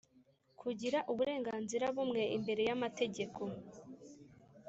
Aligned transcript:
kugira 0.59 0.99
uburenganzira 1.11 1.85
bumwe 1.95 2.23
imbere 2.37 2.61
y'amategeko 2.69 3.41